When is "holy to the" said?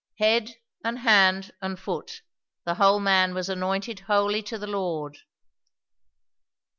3.99-4.65